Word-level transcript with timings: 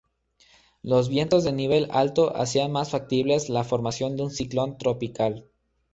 Los 0.81 1.09
vientos 1.09 1.43
de 1.43 1.51
nivel 1.51 1.87
alto 1.91 2.35
hacían 2.35 2.71
más 2.71 2.89
factibles 2.89 3.49
la 3.49 3.63
formación 3.63 4.15
de 4.17 4.23
un 4.23 4.31
ciclón 4.31 4.79
tropical. 4.79 5.45